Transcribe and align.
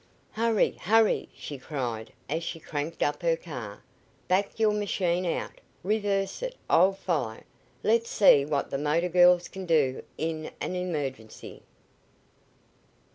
"Hurry! 0.31 0.71
hurry!" 0.79 1.29
she 1.31 1.59
cried 1.59 2.11
as 2.27 2.43
she 2.43 2.59
cranked 2.59 3.03
up 3.03 3.21
her 3.21 3.35
car. 3.35 3.83
"Back 4.27 4.59
your 4.59 4.71
machine 4.71 5.27
out! 5.27 5.61
Reverse 5.83 6.41
it! 6.41 6.55
I'll 6.67 6.93
follow! 6.93 7.43
Let's 7.83 8.09
see 8.09 8.43
what 8.43 8.71
the 8.71 8.79
motor 8.79 9.09
girls 9.09 9.47
can 9.47 9.67
do 9.67 10.01
in 10.17 10.49
an 10.59 10.75
emergency!" 10.75 11.61